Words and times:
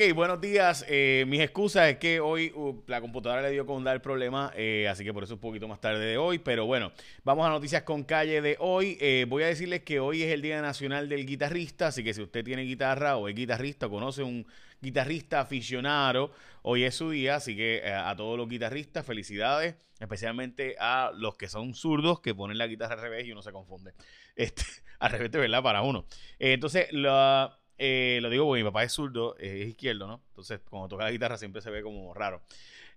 Ok, 0.00 0.14
buenos 0.14 0.40
días. 0.40 0.86
Eh, 0.88 1.26
mis 1.28 1.42
excusas 1.42 1.90
es 1.90 1.98
que 1.98 2.20
hoy 2.20 2.52
uh, 2.54 2.82
la 2.86 3.02
computadora 3.02 3.42
le 3.42 3.50
dio 3.50 3.66
con 3.66 3.84
dar 3.84 4.00
problema, 4.00 4.50
eh, 4.56 4.88
así 4.88 5.04
que 5.04 5.12
por 5.12 5.24
eso 5.24 5.34
un 5.34 5.40
poquito 5.40 5.68
más 5.68 5.78
tarde 5.78 6.02
de 6.02 6.16
hoy. 6.16 6.38
Pero 6.38 6.64
bueno, 6.64 6.90
vamos 7.22 7.46
a 7.46 7.50
noticias 7.50 7.82
con 7.82 8.04
calle 8.04 8.40
de 8.40 8.56
hoy. 8.60 8.96
Eh, 8.98 9.26
voy 9.28 9.42
a 9.42 9.48
decirles 9.48 9.82
que 9.82 10.00
hoy 10.00 10.22
es 10.22 10.32
el 10.32 10.40
Día 10.40 10.62
Nacional 10.62 11.10
del 11.10 11.26
Guitarrista, 11.26 11.88
así 11.88 12.02
que 12.02 12.14
si 12.14 12.22
usted 12.22 12.42
tiene 12.42 12.62
guitarra 12.62 13.18
o 13.18 13.28
es 13.28 13.34
guitarrista 13.34 13.88
o 13.88 13.90
conoce 13.90 14.22
un 14.22 14.46
guitarrista 14.80 15.40
aficionado, 15.40 16.32
hoy 16.62 16.84
es 16.84 16.94
su 16.94 17.10
día, 17.10 17.34
así 17.34 17.54
que 17.54 17.84
a 17.84 18.16
todos 18.16 18.38
los 18.38 18.48
guitarristas, 18.48 19.04
felicidades, 19.04 19.74
especialmente 19.98 20.76
a 20.80 21.12
los 21.14 21.34
que 21.34 21.46
son 21.46 21.74
zurdos 21.74 22.20
que 22.20 22.34
ponen 22.34 22.56
la 22.56 22.66
guitarra 22.66 22.94
al 22.94 23.02
revés 23.02 23.26
y 23.26 23.32
uno 23.32 23.42
se 23.42 23.52
confunde. 23.52 23.92
Este, 24.34 24.62
al 25.00 25.10
revés 25.10 25.30
verdad 25.30 25.62
para 25.62 25.82
uno. 25.82 26.06
entonces, 26.38 26.90
la 26.92 27.59
eh, 27.82 28.18
lo 28.20 28.28
digo 28.28 28.44
porque 28.44 28.62
mi 28.62 28.68
papá 28.68 28.84
es 28.84 28.92
zurdo, 28.92 29.34
es 29.38 29.68
izquierdo, 29.68 30.06
¿no? 30.06 30.22
Entonces, 30.28 30.60
cuando 30.68 30.86
toca 30.86 31.04
la 31.04 31.10
guitarra 31.10 31.38
siempre 31.38 31.62
se 31.62 31.70
ve 31.70 31.82
como 31.82 32.12
raro. 32.12 32.42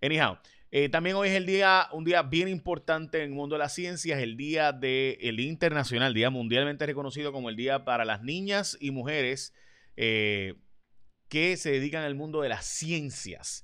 Anyhow, 0.01 0.37
eh, 0.71 0.89
también 0.89 1.15
hoy 1.15 1.29
es 1.29 1.35
el 1.35 1.45
día, 1.45 1.87
un 1.93 2.03
día 2.03 2.21
bien 2.21 2.49
importante 2.49 3.19
en 3.19 3.29
el 3.29 3.29
mundo 3.29 3.55
de 3.55 3.59
las 3.59 3.73
ciencias, 3.73 4.19
el 4.19 4.35
día 4.35 4.73
de, 4.73 5.17
el 5.21 5.39
internacional, 5.39 6.13
día 6.13 6.29
mundialmente 6.29 6.85
reconocido 6.85 7.31
como 7.31 7.49
el 7.49 7.55
día 7.55 7.85
para 7.85 8.03
las 8.03 8.23
niñas 8.23 8.77
y 8.81 8.91
mujeres 8.91 9.53
eh, 9.95 10.55
que 11.29 11.55
se 11.55 11.71
dedican 11.71 12.03
al 12.03 12.15
mundo 12.15 12.41
de 12.41 12.49
las 12.49 12.65
ciencias. 12.65 13.63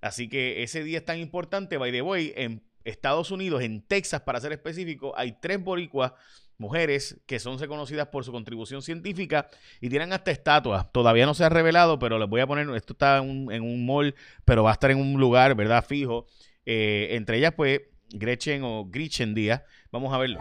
Así 0.00 0.28
que 0.28 0.62
ese 0.62 0.84
día 0.84 0.98
es 0.98 1.04
tan 1.04 1.18
importante, 1.18 1.76
by 1.76 1.90
the 1.90 2.02
way, 2.02 2.32
en 2.36 2.62
Estados 2.84 3.32
Unidos, 3.32 3.62
en 3.62 3.82
Texas 3.82 4.20
para 4.20 4.40
ser 4.40 4.52
específico, 4.52 5.12
hay 5.16 5.40
tres 5.40 5.60
boricuas 5.60 6.12
mujeres 6.62 7.20
que 7.26 7.38
son 7.40 7.58
reconocidas 7.58 8.06
por 8.08 8.24
su 8.24 8.32
contribución 8.32 8.80
científica 8.80 9.48
y 9.80 9.90
tienen 9.90 10.12
hasta 10.12 10.30
estatuas. 10.30 10.90
Todavía 10.92 11.26
no 11.26 11.34
se 11.34 11.44
ha 11.44 11.48
revelado, 11.48 11.98
pero 11.98 12.18
les 12.18 12.28
voy 12.28 12.40
a 12.40 12.46
poner, 12.46 12.70
esto 12.70 12.94
está 12.94 13.18
en 13.18 13.62
un, 13.62 13.84
mall, 13.84 14.14
pero 14.44 14.62
va 14.62 14.70
a 14.70 14.72
estar 14.74 14.90
en 14.90 14.98
un 14.98 15.20
lugar, 15.20 15.54
¿verdad? 15.54 15.84
Fijo. 15.84 16.26
Eh, 16.64 17.08
entre 17.10 17.38
ellas, 17.38 17.52
pues, 17.54 17.80
Gretchen 18.10 18.62
o 18.62 18.86
Gretchen 18.86 19.34
Díaz. 19.34 19.62
Vamos 19.90 20.14
a 20.14 20.18
verlo. 20.18 20.38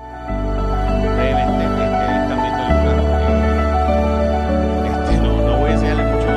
no, 5.22 5.60
voy 5.60 5.70
a 5.70 5.74
enseñarles 5.74 6.06
mucho 6.16 6.32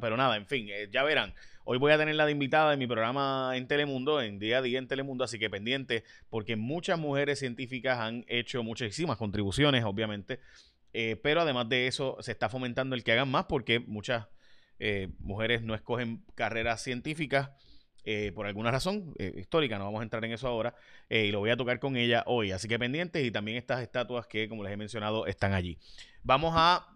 pero 0.00 0.16
nada, 0.18 0.36
en 0.36 0.46
fin, 0.46 0.68
eh, 0.68 0.88
ya 0.92 1.02
verán. 1.02 1.32
Hoy 1.66 1.78
voy 1.78 1.92
a 1.92 1.98
tener 1.98 2.14
la 2.14 2.26
de 2.26 2.32
invitada 2.32 2.74
en 2.74 2.78
mi 2.78 2.86
programa 2.86 3.52
en 3.54 3.66
Telemundo, 3.66 4.20
en 4.20 4.38
día 4.38 4.58
a 4.58 4.62
día 4.62 4.78
en 4.78 4.86
Telemundo, 4.86 5.24
así 5.24 5.38
que 5.38 5.48
pendiente, 5.48 6.04
porque 6.28 6.56
muchas 6.56 6.98
mujeres 6.98 7.38
científicas 7.38 8.00
han 8.00 8.26
hecho 8.28 8.62
muchísimas 8.62 9.16
contribuciones, 9.16 9.82
obviamente, 9.84 10.40
eh, 10.92 11.16
pero 11.22 11.40
además 11.40 11.70
de 11.70 11.86
eso 11.86 12.18
se 12.20 12.32
está 12.32 12.50
fomentando 12.50 12.94
el 12.94 13.02
que 13.02 13.12
hagan 13.12 13.30
más 13.30 13.46
porque 13.46 13.80
muchas 13.80 14.26
eh, 14.78 15.08
mujeres 15.20 15.62
no 15.62 15.74
escogen 15.74 16.22
carreras 16.34 16.82
científicas. 16.82 17.50
Eh, 18.06 18.32
por 18.34 18.44
alguna 18.44 18.70
razón 18.70 19.14
histórica, 19.18 19.78
no 19.78 19.86
vamos 19.86 20.00
a 20.00 20.02
entrar 20.02 20.22
en 20.26 20.32
eso 20.32 20.46
ahora, 20.46 20.74
y 21.08 21.32
lo 21.32 21.38
voy 21.38 21.48
a 21.48 21.56
tocar 21.56 21.78
con 21.78 21.96
ella 21.96 22.22
hoy. 22.26 22.52
Así 22.52 22.68
que 22.68 22.78
pendientes 22.78 23.24
y 23.24 23.30
también 23.30 23.56
estas 23.56 23.80
estatuas 23.80 24.26
que, 24.26 24.46
como 24.50 24.62
les 24.62 24.74
he 24.74 24.76
mencionado, 24.76 25.26
están 25.26 25.54
allí. 25.54 25.78
Vamos 26.22 26.52
a 26.54 26.93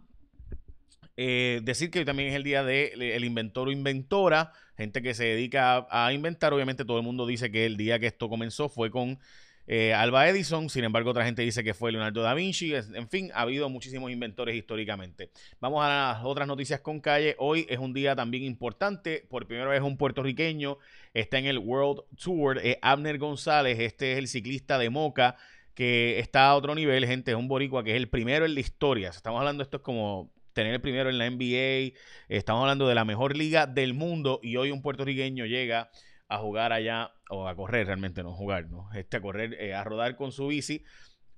eh, 1.21 1.59
decir 1.65 1.91
que 1.91 1.99
hoy 1.99 2.05
también 2.05 2.29
es 2.29 2.37
el 2.37 2.45
día 2.45 2.63
del 2.63 2.97
de, 2.97 3.17
el 3.17 3.25
inventor 3.25 3.67
o 3.67 3.73
inventora, 3.73 4.53
gente 4.77 5.03
que 5.03 5.15
se 5.15 5.25
dedica 5.25 5.85
a, 5.91 6.13
inventar. 6.13 6.55
Obviamente 6.55 6.85
todo 6.85 6.99
el 6.99 7.03
mundo 7.03 7.27
dice 7.27 7.51
que 7.51 7.67
el 7.67 7.77
día 7.77 7.99
que 7.99 8.07
esto 8.07 8.29
comenzó 8.29 8.69
fue 8.69 8.93
con 8.93 9.19
eh, 9.67 9.93
Alba 9.95 10.29
Edison, 10.29 10.71
sin 10.71 10.85
embargo 10.85 11.11
otra 11.11 11.25
gente 11.25 11.43
dice 11.43 11.65
que 11.65 11.75
fue 11.75 11.91
Leonardo 11.91 12.23
da 12.23 12.35
Vinci. 12.35 12.73
En 12.73 13.09
fin, 13.09 13.33
ha 13.35 13.41
habido 13.41 13.69
muchísimos 13.69 14.13
inventores 14.13 14.55
históricamente. 14.55 15.31
Vamos 15.59 15.85
a 15.85 15.89
las 15.89 16.25
otras 16.25 16.47
noticias 16.47 16.83
con 16.83 17.01
calle. 17.01 17.35
Hoy 17.41 17.67
es 17.69 17.81
un 17.81 17.93
día 17.93 18.15
también 18.15 18.45
importante. 18.45 19.27
Por 19.29 19.49
primera 19.49 19.71
vez 19.71 19.83
un 19.83 19.97
puertorriqueño 19.97 20.79
está 21.15 21.39
en 21.39 21.47
el 21.47 21.59
World 21.59 22.03
Tour. 22.17 22.61
Abner 22.81 23.19
González, 23.19 23.81
este 23.81 24.13
es 24.13 24.19
el 24.19 24.29
ciclista 24.29 24.79
de 24.79 24.89
Moca 24.89 25.35
que 25.75 26.21
está 26.21 26.47
a 26.47 26.57
otro 26.57 26.75
nivel, 26.75 27.07
gente, 27.07 27.31
es 27.31 27.37
un 27.37 27.47
boricua 27.47 27.85
que 27.85 27.93
es 27.93 27.97
el 27.97 28.09
primero 28.09 28.45
en 28.45 28.55
la 28.55 28.61
historia. 28.61 29.11
Estamos 29.11 29.39
hablando, 29.39 29.63
esto 29.63 29.77
es 29.77 29.83
como 29.85 30.29
tener 30.53 30.75
el 30.75 30.81
primero 30.81 31.11
en 31.11 31.19
la 31.19 31.31
NBA. 31.31 31.97
Estamos 32.29 32.63
hablando 32.63 32.89
de 32.89 32.95
la 32.95 33.05
mejor 33.05 33.37
liga 33.37 33.67
del 33.67 33.95
mundo 33.95 34.41
y 34.43 34.57
hoy 34.57 34.71
un 34.71 34.83
puertorriqueño 34.83 35.47
llega 35.47 35.91
a 36.29 36.39
jugar 36.39 36.73
allá, 36.73 37.13
o 37.31 37.49
a 37.49 37.57
correr 37.57 37.87
realmente, 37.87 38.23
no 38.23 38.33
jugar, 38.33 38.69
¿no? 38.69 38.89
Este, 38.95 39.17
a 39.17 39.21
correr, 39.21 39.55
eh, 39.55 39.75
a 39.75 39.83
rodar 39.83 40.17
con 40.17 40.31
su 40.31 40.49
bici 40.49 40.85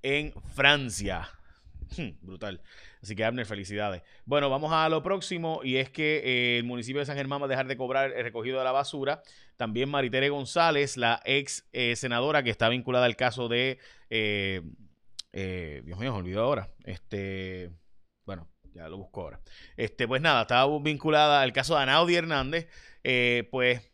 en 0.02 0.32
Francia. 0.54 1.28
Hmm, 1.96 2.10
brutal. 2.22 2.60
Así 3.02 3.16
que 3.16 3.24
Abner, 3.24 3.46
felicidades. 3.46 4.02
Bueno, 4.24 4.50
vamos 4.50 4.72
a 4.72 4.88
lo 4.88 5.02
próximo 5.02 5.60
y 5.64 5.76
es 5.76 5.90
que 5.90 6.22
eh, 6.24 6.58
el 6.58 6.64
municipio 6.64 7.00
de 7.00 7.06
San 7.06 7.16
Germán 7.16 7.40
va 7.40 7.46
a 7.46 7.48
dejar 7.48 7.66
de 7.66 7.76
cobrar 7.76 8.12
el 8.12 8.22
recogido 8.22 8.58
de 8.58 8.64
la 8.64 8.72
basura. 8.72 9.22
También 9.56 9.88
Maritere 9.88 10.28
González, 10.28 10.96
la 10.96 11.20
ex 11.24 11.68
eh, 11.72 11.96
senadora 11.96 12.42
que 12.42 12.50
está 12.50 12.68
vinculada 12.68 13.06
al 13.06 13.16
caso 13.16 13.48
de... 13.48 13.78
Dios 15.32 15.98
mío, 15.98 16.14
olvidó 16.14 16.42
ahora. 16.42 16.68
Este, 16.84 17.70
lo 18.88 18.98
busco 18.98 19.22
ahora. 19.22 19.40
Este, 19.76 20.06
pues 20.08 20.22
nada, 20.22 20.42
estaba 20.42 20.78
vinculada 20.80 21.42
al 21.42 21.52
caso 21.52 21.76
de 21.76 21.82
Anaudi 21.82 22.14
Hernández. 22.14 22.68
Eh, 23.04 23.48
pues 23.50 23.90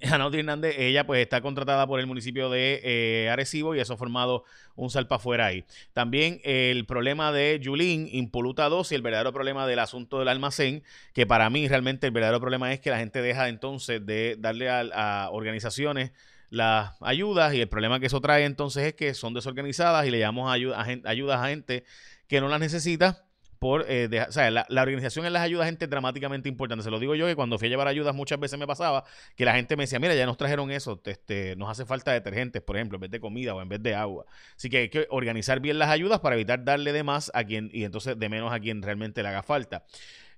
Anaudi 0.12 0.38
Hernández, 0.38 0.76
ella 0.78 1.06
pues 1.06 1.20
está 1.22 1.40
contratada 1.40 1.86
por 1.86 1.98
el 2.00 2.06
municipio 2.06 2.50
de 2.50 2.80
eh, 2.84 3.30
Arecibo 3.30 3.74
y 3.74 3.80
eso 3.80 3.94
ha 3.94 3.96
formado 3.96 4.44
un 4.76 4.90
salpa 4.90 5.16
afuera 5.16 5.46
ahí. 5.46 5.64
También 5.92 6.40
el 6.44 6.86
problema 6.86 7.32
de 7.32 7.58
Yulín, 7.60 8.08
Impoluta 8.12 8.68
2 8.68 8.92
y 8.92 8.94
el 8.94 9.02
verdadero 9.02 9.32
problema 9.32 9.66
del 9.66 9.80
asunto 9.80 10.18
del 10.18 10.28
almacén, 10.28 10.82
que 11.14 11.26
para 11.26 11.50
mí 11.50 11.66
realmente 11.66 12.06
el 12.06 12.12
verdadero 12.12 12.40
problema 12.40 12.72
es 12.72 12.80
que 12.80 12.90
la 12.90 12.98
gente 12.98 13.22
deja 13.22 13.48
entonces 13.48 14.04
de 14.04 14.36
darle 14.38 14.68
a, 14.70 15.28
organizaciones 15.32 16.12
las 16.50 16.92
ayudas 17.02 17.52
y 17.54 17.60
el 17.60 17.68
problema 17.68 18.00
que 18.00 18.06
eso 18.06 18.20
trae 18.20 18.44
entonces 18.44 18.84
es 18.84 18.94
que 18.94 19.12
son 19.14 19.34
desorganizadas 19.34 20.06
y 20.06 20.10
le 20.10 20.18
llamamos 20.18 20.50
ayuda, 20.50 20.82
ayudas 21.04 21.40
a 21.40 21.48
gente 21.48 21.84
que 22.26 22.40
no 22.40 22.48
las 22.48 22.60
necesita 22.60 23.27
por 23.58 23.84
eh, 23.88 24.08
o 24.28 24.32
sea, 24.32 24.50
la, 24.50 24.66
organización 24.70 25.26
en 25.26 25.32
las 25.32 25.42
ayudas 25.42 25.66
gente 25.66 25.86
dramáticamente 25.86 26.48
importante. 26.48 26.84
Se 26.84 26.90
lo 26.90 26.98
digo 26.98 27.14
yo 27.14 27.26
que 27.26 27.34
cuando 27.34 27.58
fui 27.58 27.66
a 27.66 27.70
llevar 27.70 27.88
ayudas 27.88 28.14
muchas 28.14 28.38
veces 28.38 28.58
me 28.58 28.66
pasaba 28.66 29.04
que 29.36 29.44
la 29.44 29.54
gente 29.54 29.76
me 29.76 29.84
decía, 29.84 29.98
mira, 29.98 30.14
ya 30.14 30.26
nos 30.26 30.36
trajeron 30.36 30.70
eso, 30.70 31.00
este, 31.04 31.56
nos 31.56 31.70
hace 31.70 31.84
falta 31.84 32.12
detergentes, 32.12 32.62
por 32.62 32.76
ejemplo, 32.76 32.96
en 32.96 33.00
vez 33.02 33.10
de 33.10 33.20
comida 33.20 33.54
o 33.54 33.62
en 33.62 33.68
vez 33.68 33.82
de 33.82 33.94
agua. 33.94 34.26
Así 34.56 34.68
que 34.70 34.78
hay 34.78 34.88
que 34.88 35.06
organizar 35.10 35.60
bien 35.60 35.78
las 35.78 35.90
ayudas 35.90 36.20
para 36.20 36.36
evitar 36.36 36.64
darle 36.64 36.92
de 36.92 37.02
más 37.02 37.30
a 37.34 37.44
quien 37.44 37.70
y 37.72 37.84
entonces 37.84 38.18
de 38.18 38.28
menos 38.28 38.52
a 38.52 38.60
quien 38.60 38.82
realmente 38.82 39.22
le 39.22 39.28
haga 39.28 39.42
falta. 39.42 39.84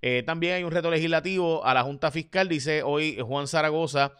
Eh, 0.02 0.22
también 0.24 0.54
hay 0.54 0.64
un 0.64 0.70
reto 0.70 0.90
legislativo 0.90 1.64
a 1.64 1.74
la 1.74 1.82
Junta 1.82 2.10
Fiscal, 2.10 2.48
dice 2.48 2.82
hoy 2.82 3.18
Juan 3.20 3.46
Zaragoza 3.46 4.12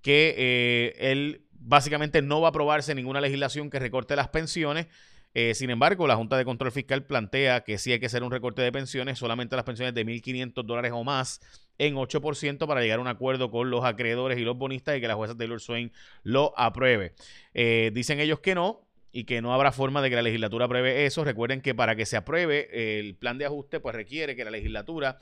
que 0.00 0.34
eh, 0.38 1.10
él 1.10 1.42
básicamente 1.52 2.22
no 2.22 2.40
va 2.40 2.48
a 2.48 2.50
aprobarse 2.50 2.94
ninguna 2.94 3.20
legislación 3.20 3.68
que 3.68 3.78
recorte 3.78 4.16
las 4.16 4.28
pensiones. 4.28 4.86
Eh, 5.34 5.54
sin 5.54 5.70
embargo, 5.70 6.06
la 6.06 6.16
Junta 6.16 6.36
de 6.36 6.44
Control 6.44 6.72
Fiscal 6.72 7.04
plantea 7.04 7.62
que 7.62 7.78
sí 7.78 7.92
hay 7.92 8.00
que 8.00 8.06
hacer 8.06 8.22
un 8.22 8.30
recorte 8.30 8.62
de 8.62 8.72
pensiones, 8.72 9.18
solamente 9.18 9.56
las 9.56 9.64
pensiones 9.64 9.94
de 9.94 10.04
1.500 10.04 10.64
dólares 10.64 10.92
o 10.94 11.04
más 11.04 11.40
en 11.78 11.94
8% 11.94 12.66
para 12.66 12.80
llegar 12.80 12.98
a 12.98 13.02
un 13.02 13.08
acuerdo 13.08 13.50
con 13.50 13.70
los 13.70 13.84
acreedores 13.84 14.38
y 14.38 14.42
los 14.42 14.56
bonistas 14.56 14.96
y 14.96 15.00
que 15.00 15.08
la 15.08 15.14
jueza 15.14 15.36
Taylor 15.36 15.60
Swain 15.60 15.92
lo 16.22 16.52
apruebe. 16.58 17.14
Eh, 17.54 17.90
dicen 17.94 18.20
ellos 18.20 18.40
que 18.40 18.54
no, 18.54 18.88
y 19.12 19.24
que 19.24 19.40
no 19.40 19.54
habrá 19.54 19.72
forma 19.72 20.02
de 20.02 20.10
que 20.10 20.16
la 20.16 20.22
legislatura 20.22 20.66
apruebe 20.66 21.06
eso. 21.06 21.24
Recuerden 21.24 21.60
que 21.60 21.74
para 21.74 21.96
que 21.96 22.06
se 22.06 22.16
apruebe 22.16 22.98
el 22.98 23.16
plan 23.16 23.38
de 23.38 23.46
ajuste, 23.46 23.80
pues 23.80 23.94
requiere 23.94 24.36
que 24.36 24.44
la 24.44 24.50
legislatura 24.50 25.18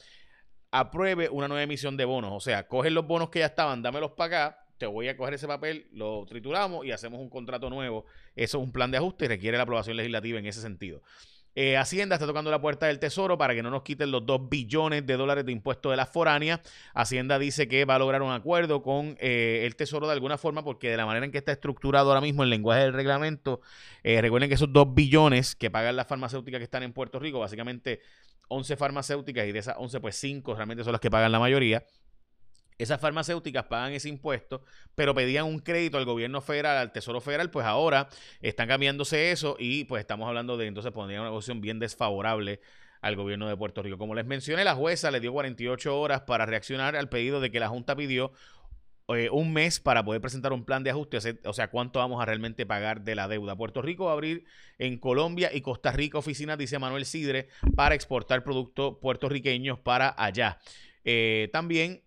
apruebe 0.70 1.28
una 1.28 1.48
nueva 1.48 1.62
emisión 1.62 1.96
de 1.96 2.04
bonos. 2.04 2.32
O 2.32 2.40
sea, 2.40 2.66
cogen 2.66 2.94
los 2.94 3.06
bonos 3.06 3.30
que 3.30 3.40
ya 3.40 3.46
estaban, 3.46 3.82
dámelos 3.82 4.12
para 4.12 4.48
acá, 4.48 4.65
te 4.78 4.86
voy 4.86 5.08
a 5.08 5.16
coger 5.16 5.34
ese 5.34 5.46
papel, 5.46 5.86
lo 5.92 6.24
trituramos 6.26 6.84
y 6.84 6.92
hacemos 6.92 7.20
un 7.20 7.30
contrato 7.30 7.70
nuevo. 7.70 8.04
Eso 8.34 8.58
es 8.58 8.64
un 8.64 8.72
plan 8.72 8.90
de 8.90 8.98
ajuste 8.98 9.24
y 9.24 9.28
requiere 9.28 9.56
la 9.56 9.62
aprobación 9.62 9.96
legislativa 9.96 10.38
en 10.38 10.46
ese 10.46 10.60
sentido. 10.60 11.02
Eh, 11.58 11.78
Hacienda 11.78 12.16
está 12.16 12.26
tocando 12.26 12.50
la 12.50 12.60
puerta 12.60 12.84
del 12.84 12.98
Tesoro 12.98 13.38
para 13.38 13.54
que 13.54 13.62
no 13.62 13.70
nos 13.70 13.82
quiten 13.82 14.10
los 14.10 14.26
2 14.26 14.50
billones 14.50 15.06
de 15.06 15.16
dólares 15.16 15.46
de 15.46 15.52
impuestos 15.52 15.90
de 15.90 15.96
la 15.96 16.04
foránea. 16.04 16.60
Hacienda 16.92 17.38
dice 17.38 17.66
que 17.66 17.86
va 17.86 17.94
a 17.94 17.98
lograr 17.98 18.20
un 18.20 18.30
acuerdo 18.30 18.82
con 18.82 19.16
eh, 19.20 19.62
el 19.64 19.74
Tesoro 19.74 20.06
de 20.06 20.12
alguna 20.12 20.36
forma 20.36 20.62
porque 20.62 20.90
de 20.90 20.98
la 20.98 21.06
manera 21.06 21.24
en 21.24 21.32
que 21.32 21.38
está 21.38 21.52
estructurado 21.52 22.10
ahora 22.10 22.20
mismo 22.20 22.42
el 22.42 22.50
lenguaje 22.50 22.82
del 22.82 22.92
reglamento, 22.92 23.62
eh, 24.02 24.20
recuerden 24.20 24.50
que 24.50 24.56
esos 24.56 24.70
2 24.70 24.94
billones 24.94 25.56
que 25.56 25.70
pagan 25.70 25.96
las 25.96 26.06
farmacéuticas 26.06 26.58
que 26.58 26.64
están 26.64 26.82
en 26.82 26.92
Puerto 26.92 27.18
Rico, 27.18 27.38
básicamente 27.38 28.00
11 28.48 28.76
farmacéuticas 28.76 29.46
y 29.46 29.52
de 29.52 29.58
esas 29.58 29.76
11 29.78 30.00
pues 30.00 30.16
5 30.16 30.54
realmente 30.54 30.84
son 30.84 30.92
las 30.92 31.00
que 31.00 31.10
pagan 31.10 31.32
la 31.32 31.38
mayoría. 31.38 31.84
Esas 32.78 33.00
farmacéuticas 33.00 33.64
pagan 33.64 33.92
ese 33.92 34.08
impuesto, 34.08 34.62
pero 34.94 35.14
pedían 35.14 35.46
un 35.46 35.60
crédito 35.60 35.96
al 35.96 36.04
gobierno 36.04 36.40
federal, 36.42 36.76
al 36.76 36.92
Tesoro 36.92 37.20
Federal, 37.20 37.50
pues 37.50 37.64
ahora 37.66 38.08
están 38.42 38.68
cambiándose 38.68 39.30
eso 39.30 39.56
y 39.58 39.84
pues 39.84 40.00
estamos 40.00 40.28
hablando 40.28 40.56
de 40.56 40.66
entonces 40.66 40.92
pondría 40.92 41.22
una 41.22 41.30
posición 41.30 41.60
bien 41.60 41.78
desfavorable 41.78 42.60
al 43.00 43.16
gobierno 43.16 43.48
de 43.48 43.56
Puerto 43.56 43.82
Rico. 43.82 43.98
Como 43.98 44.14
les 44.14 44.26
mencioné, 44.26 44.64
la 44.64 44.74
jueza 44.74 45.10
le 45.10 45.20
dio 45.20 45.32
48 45.32 45.98
horas 45.98 46.22
para 46.22 46.44
reaccionar 46.44 46.96
al 46.96 47.08
pedido 47.08 47.40
de 47.40 47.50
que 47.50 47.60
la 47.60 47.68
Junta 47.68 47.96
pidió 47.96 48.32
eh, 49.08 49.30
un 49.30 49.52
mes 49.52 49.78
para 49.78 50.04
poder 50.04 50.20
presentar 50.20 50.52
un 50.52 50.64
plan 50.64 50.82
de 50.82 50.90
ajuste, 50.90 51.38
o 51.44 51.52
sea, 51.52 51.70
cuánto 51.70 52.00
vamos 52.00 52.20
a 52.20 52.26
realmente 52.26 52.66
pagar 52.66 53.02
de 53.02 53.14
la 53.14 53.28
deuda. 53.28 53.56
Puerto 53.56 53.80
Rico 53.80 54.06
va 54.06 54.10
a 54.10 54.14
abrir 54.14 54.44
en 54.78 54.98
Colombia 54.98 55.50
y 55.54 55.60
Costa 55.60 55.92
Rica 55.92 56.18
oficinas, 56.18 56.58
dice 56.58 56.78
Manuel 56.80 57.06
Sidre, 57.06 57.48
para 57.76 57.94
exportar 57.94 58.42
productos 58.42 58.96
puertorriqueños 59.00 59.78
para 59.78 60.12
allá. 60.18 60.58
Eh, 61.04 61.48
también 61.52 62.02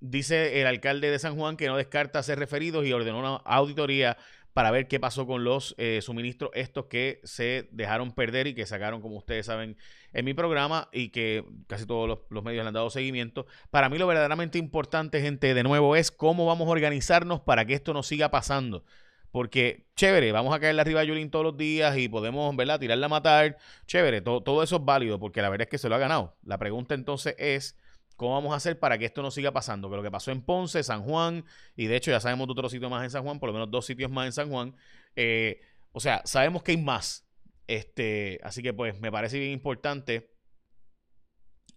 dice 0.00 0.60
el 0.60 0.66
alcalde 0.66 1.10
de 1.10 1.18
San 1.18 1.36
Juan 1.36 1.56
que 1.56 1.66
no 1.66 1.76
descarta 1.76 2.22
ser 2.22 2.38
referidos 2.38 2.86
y 2.86 2.92
ordenó 2.92 3.18
una 3.18 3.36
auditoría 3.36 4.16
para 4.54 4.70
ver 4.70 4.86
qué 4.86 5.00
pasó 5.00 5.26
con 5.26 5.42
los 5.42 5.74
eh, 5.78 6.00
suministros 6.00 6.50
estos 6.54 6.86
que 6.86 7.20
se 7.24 7.68
dejaron 7.72 8.12
perder 8.12 8.46
y 8.46 8.54
que 8.54 8.66
sacaron, 8.66 9.02
como 9.02 9.16
ustedes 9.16 9.46
saben, 9.46 9.76
en 10.12 10.24
mi 10.24 10.32
programa 10.32 10.88
y 10.92 11.08
que 11.08 11.44
casi 11.66 11.86
todos 11.86 12.20
los, 12.30 12.44
medios 12.44 12.62
le 12.62 12.68
han 12.68 12.74
dado 12.74 12.88
seguimiento. 12.88 13.46
Para 13.70 13.88
mí 13.88 13.98
lo 13.98 14.06
verdaderamente 14.06 14.58
importante, 14.58 15.20
gente, 15.20 15.54
de 15.54 15.62
nuevo, 15.64 15.96
es 15.96 16.12
cómo 16.12 16.46
vamos 16.46 16.68
a 16.68 16.70
organizarnos 16.70 17.40
para 17.40 17.64
que 17.64 17.74
esto 17.74 17.92
no 17.92 18.04
siga 18.04 18.30
pasando. 18.30 18.84
Porque, 19.32 19.88
chévere, 19.96 20.30
vamos 20.30 20.54
a 20.54 20.60
caerle 20.60 20.82
arriba 20.82 21.00
a 21.00 21.04
Yulín 21.04 21.30
todos 21.30 21.44
los 21.44 21.56
días 21.56 21.98
y 21.98 22.08
podemos, 22.08 22.54
¿verdad?, 22.54 22.78
tirarla 22.78 23.06
a 23.06 23.08
matar. 23.08 23.58
Chévere, 23.88 24.20
todo 24.20 24.62
eso 24.62 24.76
es 24.76 24.84
válido 24.84 25.18
porque 25.18 25.42
la 25.42 25.48
verdad 25.48 25.66
es 25.66 25.70
que 25.70 25.78
se 25.78 25.88
lo 25.88 25.96
ha 25.96 25.98
ganado. 25.98 26.36
La 26.44 26.58
pregunta 26.58 26.94
entonces 26.94 27.34
es 27.38 27.76
¿Cómo 28.16 28.34
vamos 28.34 28.52
a 28.52 28.56
hacer 28.56 28.78
para 28.78 28.96
que 28.96 29.04
esto 29.04 29.22
no 29.22 29.30
siga 29.30 29.52
pasando? 29.52 29.90
Que 29.90 29.96
lo 29.96 30.02
que 30.02 30.10
pasó 30.10 30.30
en 30.30 30.42
Ponce, 30.42 30.82
San 30.82 31.02
Juan, 31.02 31.44
y 31.76 31.86
de 31.86 31.96
hecho 31.96 32.10
ya 32.10 32.20
sabemos 32.20 32.46
de 32.46 32.52
otro 32.52 32.68
sitio 32.68 32.88
más 32.88 33.02
en 33.02 33.10
San 33.10 33.24
Juan, 33.24 33.40
por 33.40 33.48
lo 33.48 33.52
menos 33.52 33.70
dos 33.70 33.86
sitios 33.86 34.10
más 34.10 34.26
en 34.26 34.32
San 34.32 34.50
Juan. 34.50 34.74
Eh, 35.16 35.60
o 35.92 36.00
sea, 36.00 36.22
sabemos 36.24 36.62
que 36.62 36.72
hay 36.72 36.78
más. 36.78 37.26
Este, 37.66 38.40
así 38.42 38.62
que 38.62 38.72
pues 38.72 39.00
me 39.00 39.10
parece 39.10 39.38
bien 39.38 39.52
importante 39.52 40.30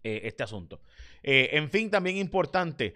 eh, 0.04 0.22
este 0.24 0.44
asunto. 0.44 0.82
Eh, 1.24 1.50
en 1.54 1.70
fin, 1.70 1.90
también 1.90 2.18
importante. 2.18 2.94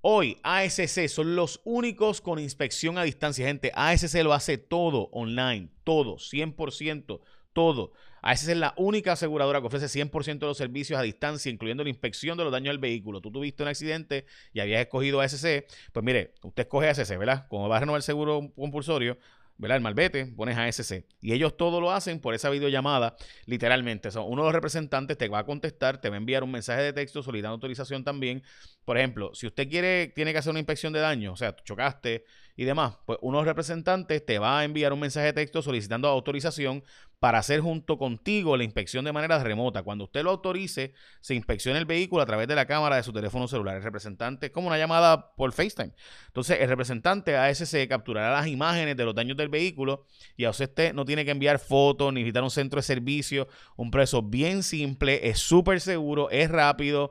Hoy 0.00 0.38
ASC 0.42 1.08
son 1.08 1.34
los 1.34 1.60
únicos 1.64 2.20
con 2.20 2.38
inspección 2.38 2.98
a 2.98 3.04
distancia, 3.04 3.46
gente. 3.46 3.72
ASC 3.74 4.14
lo 4.22 4.34
hace 4.34 4.58
todo 4.58 5.08
online, 5.12 5.70
todo, 5.82 6.16
100%, 6.16 7.20
todo. 7.54 7.92
ASC 8.20 8.48
es 8.48 8.56
la 8.56 8.74
única 8.76 9.12
aseguradora 9.12 9.60
que 9.60 9.66
ofrece 9.66 9.86
100% 9.86 10.38
de 10.38 10.46
los 10.46 10.56
servicios 10.56 10.98
a 10.98 11.02
distancia, 11.02 11.52
incluyendo 11.52 11.84
la 11.84 11.90
inspección 11.90 12.38
de 12.38 12.44
los 12.44 12.52
daños 12.52 12.72
del 12.72 12.78
vehículo. 12.78 13.20
Tú 13.20 13.30
tuviste 13.30 13.62
un 13.62 13.68
accidente 13.68 14.26
y 14.52 14.60
habías 14.60 14.80
escogido 14.80 15.20
ASC, 15.20 15.64
pues 15.92 16.04
mire, 16.04 16.32
usted 16.42 16.62
escoge 16.62 16.88
ASC, 16.88 17.18
¿verdad? 17.18 17.46
Como 17.48 17.68
va 17.68 17.76
a 17.76 17.80
renovar 17.80 17.98
el 17.98 18.02
seguro 18.02 18.50
compulsorio, 18.56 19.18
¿verdad? 19.56 19.76
El 19.76 19.82
malvete, 19.82 20.26
pones 20.26 20.56
ASC. 20.56 21.04
Y 21.20 21.32
ellos 21.32 21.56
todo 21.56 21.80
lo 21.80 21.92
hacen 21.92 22.20
por 22.20 22.34
esa 22.34 22.50
videollamada, 22.50 23.16
literalmente. 23.46 24.08
uno 24.18 24.42
de 24.42 24.46
los 24.46 24.52
representantes 24.54 25.16
te 25.16 25.28
va 25.28 25.40
a 25.40 25.46
contestar, 25.46 26.00
te 26.00 26.08
va 26.08 26.16
a 26.16 26.18
enviar 26.18 26.42
un 26.42 26.50
mensaje 26.50 26.82
de 26.82 26.92
texto 26.92 27.22
solicitando 27.22 27.54
autorización 27.54 28.04
también. 28.04 28.42
Por 28.84 28.98
ejemplo, 28.98 29.34
si 29.34 29.46
usted 29.46 29.68
quiere, 29.68 30.08
tiene 30.08 30.32
que 30.32 30.38
hacer 30.38 30.50
una 30.50 30.60
inspección 30.60 30.92
de 30.92 31.00
daño, 31.00 31.32
o 31.32 31.36
sea, 31.36 31.54
chocaste 31.56 32.24
y 32.56 32.64
demás, 32.64 32.98
pues 33.06 33.18
uno 33.22 33.38
de 33.38 33.42
los 33.42 33.48
representantes 33.48 34.24
te 34.24 34.38
va 34.38 34.60
a 34.60 34.64
enviar 34.64 34.92
un 34.92 35.00
mensaje 35.00 35.26
de 35.26 35.32
texto 35.32 35.62
solicitando 35.62 36.08
autorización 36.08 36.84
para 37.24 37.38
hacer 37.38 37.60
junto 37.60 37.96
contigo 37.96 38.54
la 38.54 38.64
inspección 38.64 39.02
de 39.02 39.10
manera 39.10 39.42
remota. 39.42 39.82
Cuando 39.82 40.04
usted 40.04 40.22
lo 40.22 40.28
autorice, 40.28 40.92
se 41.22 41.34
inspecciona 41.34 41.78
el 41.78 41.86
vehículo 41.86 42.20
a 42.20 42.26
través 42.26 42.46
de 42.46 42.54
la 42.54 42.66
cámara 42.66 42.96
de 42.96 43.02
su 43.02 43.14
teléfono 43.14 43.48
celular. 43.48 43.78
El 43.78 43.82
representante 43.82 44.44
es 44.44 44.52
como 44.52 44.66
una 44.66 44.76
llamada 44.76 45.34
por 45.34 45.50
FaceTime. 45.52 45.94
Entonces, 46.26 46.58
el 46.60 46.68
representante 46.68 47.34
ASC 47.34 47.88
capturará 47.88 48.30
las 48.30 48.46
imágenes 48.46 48.94
de 48.98 49.06
los 49.06 49.14
daños 49.14 49.38
del 49.38 49.48
vehículo 49.48 50.04
y 50.36 50.44
a 50.44 50.50
usted 50.50 50.92
no 50.92 51.06
tiene 51.06 51.24
que 51.24 51.30
enviar 51.30 51.58
fotos 51.58 52.12
ni 52.12 52.20
visitar 52.20 52.42
un 52.42 52.50
centro 52.50 52.76
de 52.76 52.82
servicio. 52.82 53.48
Un 53.76 53.90
proceso 53.90 54.20
bien 54.20 54.62
simple, 54.62 55.26
es 55.26 55.38
súper 55.38 55.80
seguro, 55.80 56.28
es 56.28 56.50
rápido. 56.50 57.10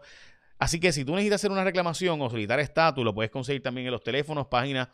Así 0.59 0.79
que 0.79 0.91
si 0.91 1.05
tú 1.05 1.13
necesitas 1.13 1.41
hacer 1.41 1.49
una 1.49 1.63
reclamación 1.63 2.21
o 2.21 2.29
solicitar 2.29 2.59
estatus, 2.59 3.03
lo 3.03 3.15
puedes 3.15 3.31
conseguir 3.31 3.63
también 3.63 3.87
en 3.87 3.91
los 3.91 4.03
teléfonos, 4.03 4.45
páginas 4.45 4.89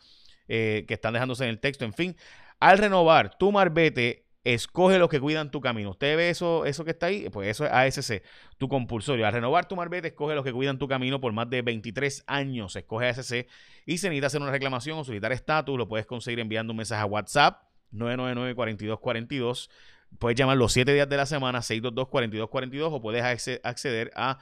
eh, 0.48 0.86
que 0.88 0.94
están 0.94 1.12
dejándose 1.12 1.44
en 1.44 1.50
el 1.50 1.60
texto. 1.60 1.84
En 1.84 1.92
fin, 1.92 2.16
al 2.58 2.78
renovar 2.78 3.36
tu 3.36 3.52
marbete, 3.52 4.29
escoge 4.44 4.98
los 4.98 5.08
que 5.08 5.20
cuidan 5.20 5.50
tu 5.50 5.60
camino. 5.60 5.90
¿Usted 5.90 6.16
ve 6.16 6.30
eso, 6.30 6.64
eso 6.64 6.84
que 6.84 6.92
está 6.92 7.06
ahí? 7.06 7.28
Pues 7.30 7.48
eso 7.48 7.64
es 7.66 7.72
ASC, 7.72 8.22
tu 8.58 8.68
compulsorio. 8.68 9.26
Al 9.26 9.32
renovar 9.32 9.68
tu 9.68 9.76
marbete, 9.76 10.08
escoge 10.08 10.34
los 10.34 10.44
que 10.44 10.52
cuidan 10.52 10.78
tu 10.78 10.88
camino 10.88 11.20
por 11.20 11.32
más 11.32 11.48
de 11.50 11.62
23 11.62 12.24
años. 12.26 12.76
Escoge 12.76 13.08
ASC 13.08 13.46
y 13.86 13.98
si 13.98 14.06
necesitas 14.06 14.28
hacer 14.28 14.42
una 14.42 14.50
reclamación 14.50 14.98
o 14.98 15.04
solicitar 15.04 15.32
estatus, 15.32 15.76
lo 15.76 15.88
puedes 15.88 16.06
conseguir 16.06 16.40
enviando 16.40 16.72
un 16.72 16.78
mensaje 16.78 17.02
a 17.02 17.06
WhatsApp 17.06 17.62
999-4242. 17.92 19.68
Puedes 20.18 20.38
llamar 20.38 20.56
los 20.56 20.72
7 20.72 20.92
días 20.92 21.08
de 21.08 21.16
la 21.16 21.26
semana, 21.26 21.60
622-4242 21.60 22.88
o 22.90 23.00
puedes 23.00 23.22
acceder 23.62 24.10
a 24.16 24.38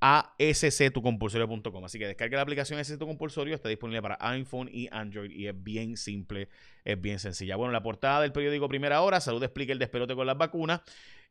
asctucompulsorio.com. 0.00 1.84
Así 1.84 1.98
que 1.98 2.06
descarga 2.06 2.36
la 2.36 2.42
aplicación 2.42 2.78
ASC 2.80 2.98
Tu 2.98 3.06
Compulsorio, 3.06 3.54
está 3.54 3.68
disponible 3.68 4.02
para 4.02 4.16
iPhone 4.20 4.68
y 4.72 4.88
Android 4.90 5.30
y 5.30 5.46
es 5.46 5.62
bien 5.62 5.96
simple, 5.96 6.48
es 6.84 7.00
bien 7.00 7.18
sencilla. 7.18 7.56
Bueno, 7.56 7.72
la 7.72 7.82
portada 7.82 8.22
del 8.22 8.32
periódico 8.32 8.68
Primera 8.68 9.02
Hora, 9.02 9.20
Salud 9.20 9.42
explica 9.42 9.72
el 9.72 9.78
despelote 9.78 10.14
con 10.14 10.26
las 10.26 10.38
vacunas. 10.38 10.80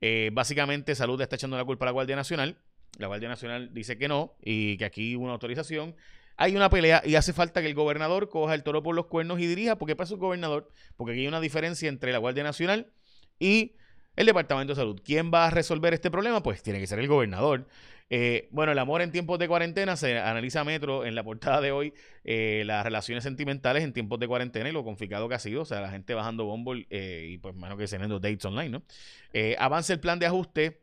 Eh, 0.02 0.30
básicamente, 0.32 0.96
Salud 0.96 1.20
está 1.22 1.36
echando 1.36 1.58
la 1.58 1.66
culpa 1.66 1.86
a 1.86 1.88
la 1.88 1.92
Guardia 1.92 2.16
Nacional. 2.16 2.58
La 2.98 3.08
Guardia 3.08 3.30
Nacional 3.30 3.74
dice 3.74 3.98
que 3.98 4.08
no 4.08 4.36
y 4.42 4.78
que 4.78 4.86
aquí 4.86 5.16
hubo 5.16 5.26
una 5.26 5.34
autorización. 5.34 5.96
Hay 6.38 6.56
una 6.56 6.70
pelea 6.70 7.02
y 7.04 7.16
hace 7.16 7.34
falta 7.34 7.62
que 7.62 7.68
el 7.68 7.74
gobernador 7.74 8.30
coja 8.30 8.54
el 8.54 8.64
toro 8.64 8.82
por 8.82 8.96
los 8.96 9.08
cuernos 9.08 9.40
y 9.40 9.48
dirija. 9.48 9.78
¿Por 9.78 9.88
qué 9.88 9.96
pasa 9.96 10.14
el 10.14 10.20
gobernador? 10.22 10.72
Porque 10.96 11.12
aquí 11.12 11.22
hay 11.22 11.28
una 11.28 11.42
diferencia 11.42 11.90
entre 11.90 12.14
la 12.14 12.18
Guardia 12.18 12.44
Nacional 12.44 12.94
y 13.40 13.74
el 14.16 14.26
Departamento 14.26 14.74
de 14.74 14.80
Salud. 14.80 15.02
¿Quién 15.04 15.32
va 15.34 15.48
a 15.48 15.50
resolver 15.50 15.94
este 15.94 16.10
problema? 16.10 16.42
Pues 16.42 16.64
tiene 16.64 16.80
que 16.80 16.88
ser 16.88 17.00
el 17.00 17.08
gobernador. 17.08 17.68
Eh, 18.10 18.48
bueno, 18.52 18.72
el 18.72 18.80
amor 18.80 19.02
en 19.02 19.12
tiempos 19.12 19.38
de 19.38 19.48
cuarentena 19.48 19.96
se 19.96 20.18
analiza 20.18 20.64
Metro 20.64 21.06
en 21.06 21.14
la 21.14 21.24
portada 21.24 21.62
de 21.62 21.72
hoy, 21.72 21.94
eh, 22.24 22.64
las 22.66 22.84
relaciones 22.84 23.24
sentimentales 23.24 23.84
en 23.84 23.94
tiempos 23.94 24.20
de 24.20 24.28
cuarentena 24.28 24.68
y 24.70 24.72
lo 24.72 24.84
complicado 24.84 25.30
que 25.30 25.36
ha 25.36 25.40
sido, 25.40 25.62
o 25.62 25.66
sea, 25.66 25.80
la 25.82 25.92
gente 25.92 26.16
bajando 26.16 26.46
bombo 26.46 26.74
eh, 26.76 27.28
y 27.30 27.38
pues 27.38 27.56
menos 27.56 27.78
que 27.78 27.86
teniendo 27.86 28.20
dates 28.20 28.46
online, 28.46 28.70
¿no? 28.70 28.84
avanza 29.60 29.94
el 29.94 30.00
plan 30.00 30.18
de 30.18 30.26
ajuste, 30.26 30.82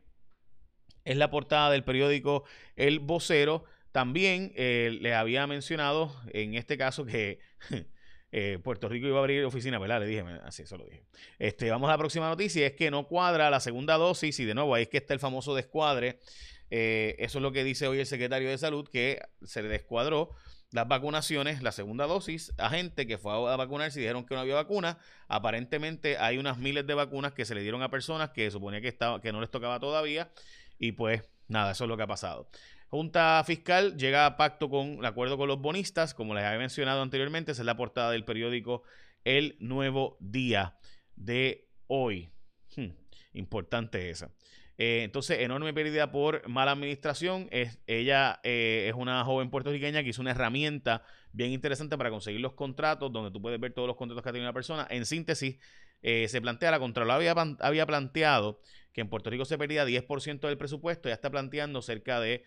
es 1.03 1.17
la 1.17 1.29
portada 1.29 1.71
del 1.71 1.83
periódico 1.83 2.43
El 2.75 2.99
Vocero. 2.99 3.65
También 3.91 4.53
le 4.55 5.13
había 5.13 5.47
mencionado 5.47 6.13
en 6.33 6.53
este 6.53 6.77
caso 6.77 7.05
que 7.05 7.39
Puerto 8.63 8.89
Rico 8.89 9.07
iba 9.07 9.17
a 9.17 9.19
abrir 9.19 9.43
oficina, 9.45 9.79
¿verdad? 9.79 10.01
Le 10.01 10.07
dije, 10.07 10.23
así, 10.43 10.63
eso 10.63 10.77
lo 10.77 10.85
dije. 10.85 11.03
Este, 11.39 11.69
vamos 11.71 11.87
a 11.87 11.93
la 11.93 11.97
próxima 11.97 12.27
noticia, 12.27 12.67
es 12.67 12.73
que 12.73 12.91
no 12.91 13.07
cuadra 13.07 13.49
la 13.49 13.59
segunda 13.59 13.95
dosis 13.95 14.39
y 14.39 14.45
de 14.45 14.53
nuevo 14.53 14.75
ahí 14.75 14.83
es 14.83 14.89
que 14.89 14.97
está 14.97 15.13
el 15.13 15.19
famoso 15.19 15.55
descuadre 15.55 16.19
eh, 16.69 17.15
eso 17.19 17.39
es 17.39 17.41
lo 17.41 17.51
que 17.51 17.63
dice 17.63 17.87
hoy 17.87 17.99
el 17.99 18.05
secretario 18.05 18.49
de 18.49 18.57
Salud, 18.57 18.87
que 18.87 19.21
se 19.43 19.61
le 19.61 19.69
descuadró 19.69 20.31
las 20.71 20.87
vacunaciones, 20.87 21.63
la 21.63 21.71
segunda 21.71 22.07
dosis, 22.07 22.53
a 22.57 22.69
gente 22.69 23.07
que 23.07 23.17
fue 23.17 23.31
a 23.31 23.55
vacunarse 23.55 23.99
y 23.99 24.01
dijeron 24.01 24.25
que 24.25 24.35
no 24.35 24.41
había 24.41 24.55
vacuna. 24.55 24.97
Aparentemente 25.27 26.17
hay 26.17 26.37
unas 26.37 26.57
miles 26.57 26.85
de 26.85 26.93
vacunas 26.93 27.33
que 27.33 27.45
se 27.45 27.55
le 27.55 27.61
dieron 27.61 27.81
a 27.83 27.89
personas 27.89 28.31
que 28.31 28.51
suponía 28.51 28.81
que, 28.81 28.89
estaba, 28.89 29.21
que 29.21 29.31
no 29.31 29.39
les 29.39 29.49
tocaba 29.49 29.79
todavía. 29.79 30.29
Y 30.77 30.91
pues 30.91 31.23
nada, 31.47 31.71
eso 31.71 31.85
es 31.85 31.87
lo 31.87 31.95
que 31.95 32.03
ha 32.03 32.07
pasado. 32.07 32.49
Junta 32.89 33.43
Fiscal 33.45 33.97
llega 33.97 34.25
a 34.25 34.37
pacto 34.37 34.69
con 34.69 34.99
el 34.99 35.05
acuerdo 35.05 35.37
con 35.37 35.47
los 35.47 35.59
bonistas, 35.59 36.13
como 36.13 36.33
les 36.33 36.43
había 36.43 36.59
mencionado 36.59 37.01
anteriormente, 37.01 37.51
esa 37.51 37.61
es 37.61 37.65
la 37.65 37.75
portada 37.75 38.11
del 38.11 38.23
periódico 38.23 38.83
El 39.25 39.57
Nuevo 39.59 40.17
Día 40.19 40.77
de 41.15 41.69
hoy. 41.87 42.29
Hmm, 42.75 42.91
importante 43.33 44.09
esa. 44.09 44.31
Eh, 44.77 45.01
entonces, 45.03 45.39
enorme 45.39 45.73
pérdida 45.73 46.11
por 46.11 46.47
mala 46.47 46.71
administración. 46.71 47.49
Ella 47.87 48.39
eh, 48.43 48.85
es 48.89 48.93
una 48.95 49.23
joven 49.23 49.49
puertorriqueña 49.49 50.03
que 50.03 50.09
hizo 50.09 50.21
una 50.21 50.31
herramienta 50.31 51.03
bien 51.31 51.51
interesante 51.51 51.97
para 51.97 52.09
conseguir 52.11 52.41
los 52.41 52.53
contratos, 52.53 53.11
donde 53.11 53.31
tú 53.31 53.41
puedes 53.41 53.59
ver 53.59 53.73
todos 53.73 53.87
los 53.87 53.97
contratos 53.97 54.23
que 54.23 54.29
ha 54.29 54.31
tenido 54.31 54.47
una 54.47 54.53
persona. 54.53 54.87
En 54.89 55.05
síntesis, 55.05 55.57
eh, 56.03 56.27
se 56.27 56.41
plantea, 56.41 56.69
la 56.69 56.79
Contralora 56.79 57.15
había, 57.15 57.33
había 57.59 57.85
planteado 57.87 58.61
que 58.93 59.01
en 59.01 59.09
Puerto 59.09 59.31
Rico 59.31 59.45
se 59.45 59.57
perdía 59.57 59.83
10% 59.83 60.47
del 60.47 60.57
presupuesto, 60.57 61.09
ya 61.09 61.15
está 61.15 61.31
planteando 61.31 61.81
cerca 61.81 62.19
de 62.19 62.43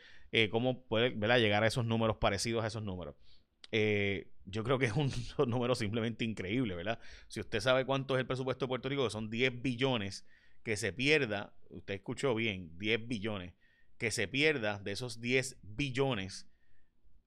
cómo 0.51 0.85
puede 0.85 1.11
llegar 1.11 1.65
a 1.65 1.67
esos 1.67 1.85
números 1.85 2.17
parecidos 2.19 2.63
a 2.63 2.69
esos 2.69 2.83
números. 2.85 3.17
yo 3.73 4.65
creo 4.65 4.79
que 4.79 4.87
es 4.87 4.93
un 4.93 5.11
número 5.49 5.75
simplemente 5.75 6.25
increíble, 6.25 6.75
¿verdad? 6.75 7.01
Si 7.29 7.41
usted 7.41 7.61
sabe 7.61 7.85
cuánto 7.85 8.15
es 8.15 8.21
el 8.21 8.27
presupuesto 8.27 8.65
de 8.67 8.69
Puerto 8.69 8.89
Rico, 8.89 9.05
que 9.05 9.11
son 9.11 9.31
10 9.31 9.63
billones, 9.63 10.25
que 10.63 10.77
se 10.77 10.93
pierda, 10.93 11.55
usted 11.69 11.95
escuchó 11.95 12.35
bien, 12.35 12.79
10 12.79 13.07
billones, 13.09 13.55
que 13.99 14.11
se 14.11 14.29
pierda 14.29 14.79
de 14.79 14.93
esos 14.93 15.21
10 15.21 15.59
billones, 15.63 16.49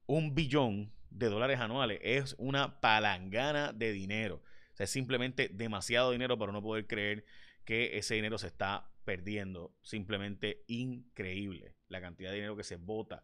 un 0.05 0.35
billón 0.35 0.91
de 1.09 1.29
dólares 1.29 1.59
anuales, 1.59 1.99
es 2.01 2.35
una 2.37 2.81
palangana 2.81 3.73
de 3.73 3.91
dinero. 3.91 4.43
O 4.73 4.75
sea, 4.75 4.85
es 4.85 4.89
simplemente 4.89 5.49
demasiado 5.49 6.11
dinero 6.11 6.37
para 6.37 6.51
no 6.51 6.61
poder 6.61 6.87
creer 6.87 7.25
que 7.65 7.97
ese 7.97 8.15
dinero 8.15 8.37
se 8.37 8.47
está 8.47 8.89
perdiendo. 9.05 9.75
Simplemente 9.81 10.63
increíble 10.67 11.75
la 11.89 12.01
cantidad 12.01 12.31
de 12.31 12.37
dinero 12.37 12.55
que 12.57 12.63
se 12.63 12.77
bota. 12.77 13.23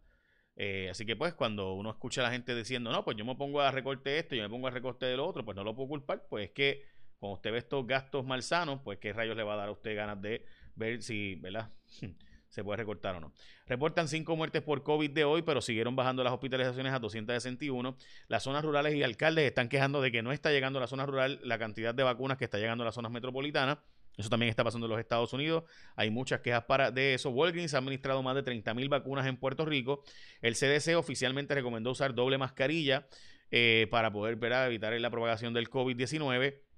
Eh, 0.56 0.90
así 0.92 1.06
que 1.06 1.16
pues 1.16 1.34
cuando 1.34 1.74
uno 1.74 1.90
escucha 1.90 2.22
a 2.22 2.26
la 2.26 2.32
gente 2.32 2.54
diciendo, 2.54 2.92
no, 2.92 3.04
pues 3.04 3.18
yo 3.18 3.26
me 3.26 3.36
pongo 3.36 3.62
a 3.62 3.72
recorte 3.72 4.20
esto, 4.20 4.36
yo 4.36 4.44
me 4.44 4.50
pongo 4.50 4.68
a 4.68 4.72
recorte 4.72 5.06
de 5.06 5.18
lo 5.18 5.26
otro, 5.26 5.46
pues 5.46 5.56
no 5.56 5.64
lo 5.64 5.76
puedo 5.76 5.88
culpar, 5.88 6.28
pues 6.30 6.46
es 6.50 6.52
que 6.52 6.84
cuando 7.20 7.36
usted 7.36 7.52
ve 7.52 7.58
estos 7.58 7.86
gastos 7.86 8.26
malsanos, 8.26 8.80
pues 8.84 8.98
qué 9.00 9.14
rayos 9.14 9.36
le 9.36 9.44
va 9.44 9.54
a 9.54 9.58
dar 9.58 9.70
a 9.70 9.72
usted 9.72 9.96
ganas 9.96 10.22
de 10.22 10.46
ver 10.76 11.02
si, 11.04 11.36
¿verdad? 11.36 11.70
se 12.50 12.64
puede 12.64 12.78
recortar 12.78 13.16
o 13.16 13.20
no. 13.20 13.34
Reportan 13.68 14.08
cinco 14.08 14.36
muertes 14.36 14.62
por 14.64 14.84
COVID 14.84 15.12
de 15.12 15.24
hoy, 15.24 15.44
pero 15.44 15.62
siguieron 15.62 15.96
bajando 15.96 16.24
las 16.24 16.34
hospitalizaciones 16.34 16.94
a 16.94 17.00
261. 17.00 17.96
Las 18.28 18.44
zonas 18.44 18.64
rurales 18.64 18.96
y 18.96 19.04
alcaldes 19.04 19.46
están 19.46 19.70
quejando 19.70 20.02
de 20.02 20.12
que 20.12 20.22
no 20.22 20.32
está 20.32 20.52
llegando 20.52 20.80
a 20.80 20.82
la 20.82 20.88
zona 20.88 21.06
rural 21.06 21.40
la 21.44 21.60
cantidad 21.60 21.94
de 21.94 22.04
vacunas 22.04 22.38
que 22.38 22.46
está 22.46 22.58
llegando 22.58 22.84
a 22.84 22.86
las 22.86 22.96
zonas 22.96 23.12
metropolitanas. 23.12 23.78
Eso 24.18 24.30
también 24.30 24.50
está 24.50 24.64
pasando 24.64 24.88
en 24.88 24.92
los 24.92 25.00
Estados 25.00 25.32
Unidos. 25.32 25.64
Hay 25.96 26.10
muchas 26.10 26.42
quejas 26.42 26.66
para 26.66 26.92
de 26.92 27.14
eso. 27.14 27.30
Walgreens 27.30 27.74
ha 27.74 27.78
administrado 27.78 28.22
más 28.22 28.36
de 28.36 28.44
30 28.44 28.74
mil 28.74 28.90
vacunas 28.90 29.26
en 29.28 29.38
Puerto 29.38 29.64
Rico. 29.64 30.04
El 30.42 30.56
CDC 30.56 30.98
oficialmente 30.98 31.54
recomendó 31.56 31.92
usar 31.92 32.14
doble 32.14 32.38
mascarilla 32.38 33.08
eh, 33.52 33.88
para 33.90 34.12
poder 34.12 34.38
evitar 34.66 35.00
la 35.00 35.10
propagación 35.10 35.54
del 35.54 35.70
COVID-19. 35.70 36.69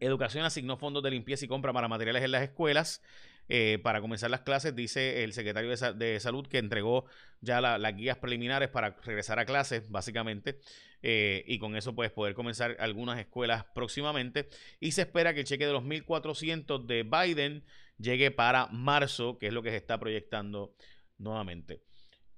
Educación 0.00 0.44
asignó 0.44 0.76
fondos 0.76 1.02
de 1.02 1.10
limpieza 1.10 1.44
y 1.44 1.48
compra 1.48 1.72
para 1.72 1.88
materiales 1.88 2.22
en 2.22 2.32
las 2.32 2.42
escuelas. 2.42 3.02
Eh, 3.50 3.78
para 3.82 4.02
comenzar 4.02 4.30
las 4.30 4.42
clases, 4.42 4.76
dice 4.76 5.24
el 5.24 5.32
secretario 5.32 5.70
de, 5.70 6.20
Salud 6.20 6.46
que 6.46 6.58
entregó 6.58 7.06
ya 7.40 7.60
las 7.60 7.96
guías 7.96 8.18
preliminares 8.18 8.68
para 8.68 8.90
regresar 9.02 9.38
a 9.38 9.46
clases, 9.46 9.90
básicamente, 9.90 10.60
eh, 11.02 11.44
y 11.46 11.58
con 11.58 11.74
eso 11.74 11.94
pues 11.94 12.10
poder 12.10 12.34
comenzar 12.34 12.76
algunas 12.78 13.18
escuelas 13.18 13.64
próximamente. 13.74 14.48
Y 14.80 14.92
se 14.92 15.02
espera 15.02 15.32
que 15.32 15.40
el 15.40 15.46
cheque 15.46 15.66
de 15.66 15.72
los 15.72 15.82
1.400 15.82 16.84
de 16.84 17.04
Biden 17.04 17.64
llegue 17.96 18.30
para 18.30 18.66
marzo, 18.66 19.38
que 19.38 19.46
es 19.46 19.52
lo 19.52 19.62
que 19.62 19.70
se 19.70 19.76
está 19.76 19.98
proyectando 19.98 20.74
nuevamente. 21.16 21.87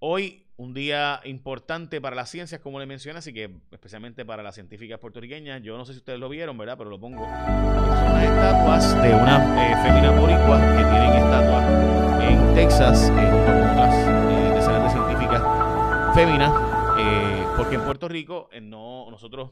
Hoy, 0.03 0.47
un 0.57 0.73
día 0.73 1.21
importante 1.25 2.01
para 2.01 2.17
las 2.17 2.31
ciencias, 2.31 2.63
como 2.63 2.81
le 2.81 2.87
mencioné, 2.87 3.19
así 3.19 3.35
que 3.35 3.51
especialmente 3.71 4.25
para 4.25 4.43
las 4.43 4.55
científicas 4.55 4.99
puertorriqueñas. 4.99 5.61
Yo 5.61 5.77
no 5.77 5.85
sé 5.85 5.93
si 5.93 5.99
ustedes 5.99 6.19
lo 6.19 6.31
vieron, 6.31 6.57
¿verdad? 6.57 6.79
Pero 6.79 6.89
lo 6.89 6.99
pongo. 6.99 7.23
Son 7.23 8.11
unas 8.11 8.25
estatuas 8.25 9.03
de 9.03 9.15
una 9.15 9.37
eh, 9.61 9.77
fémina 9.83 10.11
boricua 10.13 10.59
que 10.59 10.85
tienen 10.85 11.13
estatuas 11.13 12.23
en 12.23 12.55
Texas, 12.55 13.11
junto 13.11 13.45
con 13.45 13.63
otras 13.63 13.95
eh, 13.95 14.53
decenas 14.55 14.85
de 14.85 14.91
científicas 14.91 16.15
féminas, 16.15 16.53
eh, 16.99 17.45
porque 17.59 17.75
en 17.75 17.83
Puerto 17.83 18.09
Rico 18.09 18.49
no, 18.63 19.11
nosotros 19.11 19.51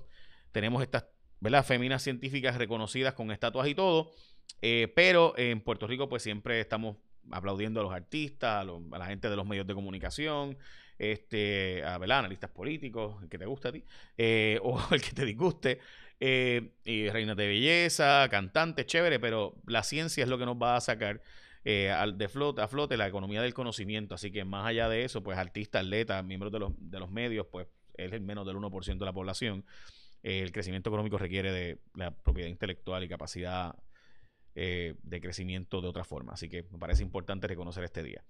tenemos 0.51 0.81
estas, 0.83 1.05
¿verdad? 1.41 1.63
Féminas 1.63 2.03
científicas 2.03 2.57
reconocidas 2.57 3.13
con 3.13 3.31
estatuas 3.33 3.69
y 3.69 3.75
todo, 3.75 4.13
pero 4.95 5.35
en 5.37 5.61
Puerto 5.61 5.87
Rico 5.87 6.09
pues 6.09 6.23
siempre 6.23 6.59
estamos 6.59 6.97
aplaudiendo 7.31 7.81
a 7.81 7.83
los 7.83 7.93
artistas, 7.93 8.67
a, 8.67 8.99
la 8.99 9.07
gente 9.07 9.29
de 9.29 9.37
los 9.37 9.47
medios 9.47 9.67
de 9.67 9.75
comunicación, 9.75 10.57
este, 10.99 11.85
a 11.85 11.95
analistas 11.95 12.51
políticos, 12.51 13.23
el 13.23 13.29
que 13.29 13.39
te 13.39 13.47
guste 13.47 13.69
a 13.69 13.73
ti, 13.73 13.85
eh, 14.17 14.59
o 14.63 14.81
el 14.91 15.03
que 15.03 15.13
te 15.13 15.25
disguste, 15.25 15.81
eh, 16.21 16.73
y 16.85 17.09
reinas 17.11 17.37
de 17.37 17.47
belleza, 17.47 18.29
cantantes, 18.31 18.87
chévere, 18.87 19.21
pero 19.21 19.55
la 19.67 19.83
ciencia 19.83 20.25
es 20.25 20.29
lo 20.29 20.39
que 20.39 20.47
nos 20.47 20.57
va 20.57 20.77
a 20.77 20.81
sacar 20.81 21.23
eh, 21.65 21.95
de 22.15 22.29
flote, 22.29 22.61
a 22.61 22.69
flote 22.69 22.97
la 22.97 23.07
economía 23.07 23.41
del 23.41 23.55
conocimiento. 23.55 24.17
Así 24.17 24.33
que 24.33 24.45
más 24.45 24.67
allá 24.67 24.89
de 24.89 25.05
eso, 25.05 25.23
pues 25.23 25.39
artistas, 25.39 25.85
atletas, 25.85 26.25
miembros 26.25 26.53
de 26.53 26.59
los, 26.59 26.73
de 26.79 26.99
los 26.99 27.11
medios, 27.11 27.47
pues 27.47 27.69
es 27.97 28.13
el 28.13 28.21
menos 28.21 28.47
del 28.47 28.57
1% 28.57 28.99
de 28.99 29.05
la 29.05 29.13
población. 29.13 29.65
el 30.23 30.51
crecimiento 30.51 30.91
económico 30.91 31.19
requiere 31.19 31.53
de 31.53 31.79
la 31.95 32.11
propiedad 32.11 32.49
intelectual 32.49 33.05
y 33.05 33.09
capacidad 33.09 33.77
eh, 34.61 34.95
de 35.03 35.21
crecimiento 35.21 35.81
de 35.81 35.89
otra 35.89 36.05
forma. 36.05 36.33
Así 36.33 36.49
que 36.49 36.65
me 36.71 36.79
parece 36.79 37.03
importante 37.03 37.47
reconocer 37.47 37.85
este 37.85 38.03
día. 38.03 38.25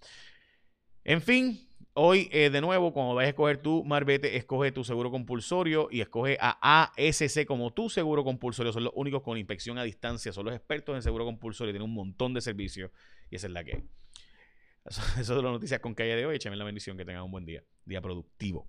En 1.04 1.22
fin, 1.22 1.68
hoy 1.94 2.28
eh, 2.32 2.50
de 2.50 2.60
nuevo, 2.60 2.92
cuando 2.92 3.14
vayas 3.14 3.28
a 3.28 3.30
escoger 3.30 3.62
tu 3.62 3.82
Marbete, 3.84 4.36
escoge 4.36 4.70
tu 4.72 4.84
seguro 4.84 5.10
compulsorio 5.10 5.88
y 5.90 6.02
escoge 6.02 6.36
a 6.40 6.90
ASC 6.96 7.46
como 7.46 7.72
tu 7.72 7.88
seguro 7.88 8.24
compulsorio. 8.24 8.72
Son 8.72 8.84
los 8.84 8.92
únicos 8.94 9.22
con 9.22 9.38
inspección 9.38 9.78
a 9.78 9.84
distancia, 9.84 10.32
son 10.32 10.44
los 10.44 10.54
expertos 10.54 10.94
en 10.94 11.02
seguro 11.02 11.24
compulsorio, 11.24 11.72
tienen 11.72 11.88
un 11.88 11.94
montón 11.94 12.34
de 12.34 12.42
servicios 12.42 12.90
y 13.30 13.36
esa 13.36 13.46
es 13.46 13.52
la 13.54 13.64
que 13.64 13.84
Eso, 14.88 15.02
es 15.18 15.28
las 15.28 15.42
noticias 15.42 15.80
con 15.80 15.94
calle 15.94 16.16
de 16.16 16.26
hoy. 16.26 16.36
Échame 16.36 16.56
la 16.56 16.64
bendición, 16.64 16.96
que 16.96 17.04
tengan 17.04 17.22
un 17.22 17.30
buen 17.30 17.44
día, 17.44 17.62
día 17.84 18.00
productivo. 18.00 18.68